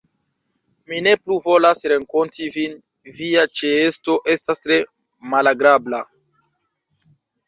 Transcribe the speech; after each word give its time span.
Mi 0.91 0.99
ne 1.07 1.11
plu 1.25 1.35
volas 1.47 1.83
renkonti 1.91 2.47
vin, 2.55 2.73
via 3.17 3.43
ĉeesto 3.59 4.15
estas 4.37 4.63
tre 4.63 4.79
malagrabla. 5.35 6.01